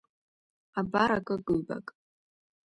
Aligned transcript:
Абар 0.79 1.11
акык-ҩбак… 1.17 1.85